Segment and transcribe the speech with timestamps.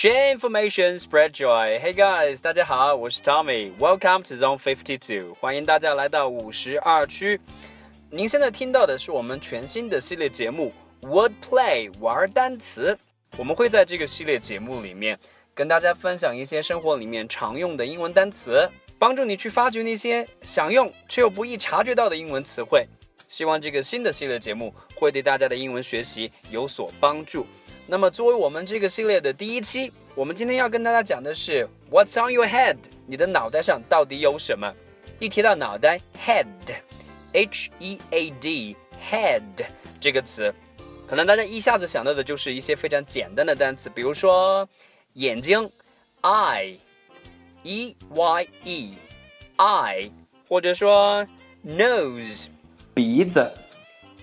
[0.00, 1.78] Share information, spread joy.
[1.78, 3.70] Hey guys，大家好，我是 Tommy.
[3.78, 5.34] Welcome to Zone Fifty Two.
[5.34, 7.38] 欢迎大家来到五十二区。
[8.08, 10.72] 您现在听到的是我们全新的系列节目
[11.02, 12.98] Word Play 玩单词。
[13.36, 15.18] 我们会在这个系列节目里面
[15.52, 18.66] 跟大家分享一些生活里面常用的英文单词，
[18.98, 22.86] 帮助你去发掘那些想用却又不易察觉到的英文词汇。
[23.28, 27.46] 希望这个新的系列节目会对大家的英文学习有所帮助。
[27.90, 32.76] 那么，作为我们这个系列的第一期，我们今天要跟大家讲的是 What's on your head？
[33.04, 34.72] 你的脑袋上到底有什么？
[35.18, 39.42] 一提到脑袋，head，h e a d，head
[40.00, 40.54] 这个词，
[41.04, 44.68] 可能大家一下子想到的就是一些非常简单的单词，比如说
[45.14, 45.68] 眼睛
[46.22, 50.12] ，eye，e y e，eye，
[50.48, 51.26] 或者说
[51.66, 52.46] nose，
[52.94, 53.52] 鼻子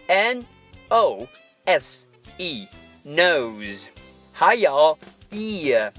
[0.08, 0.46] ，n
[0.88, 1.28] o
[1.66, 2.66] s e。
[3.08, 3.88] nose，
[4.34, 5.00] 还有
[5.32, 5.90] ear，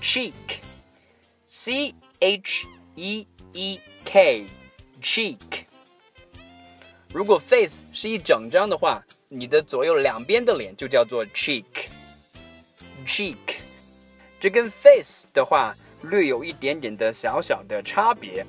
[0.06, 5.66] Cheek，c h e e k，cheek。
[7.12, 11.76] 如果 face 是一整张的话，你的左右两边的脸就叫做 cheek，cheek。
[14.40, 18.46] 这跟 face 的话略有一点点的小小的差别。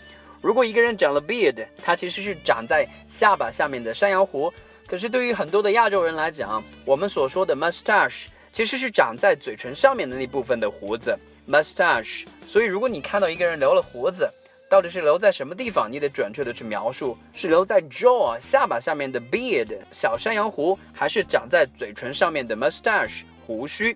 [0.42, 4.52] 如果一个人长了 beard，它其实是长在下巴下面的山羊胡。
[4.88, 11.18] 可是对于很多的亚洲人来讲，我们所说的 mustache 其实是长在嘴唇上面的那部分的胡子
[11.50, 12.26] mustache。
[12.46, 14.32] 所以如果你看到一个人留了胡子，
[14.70, 23.94] 到底是留在什么地方，你得准确的去描述，是留在 jaw 下巴下面的 beard 小山羊胡，还是长在嘴唇上面的 mustache 胡须